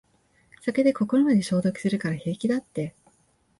[0.63, 2.95] 酒で心まで消毒するから平気だって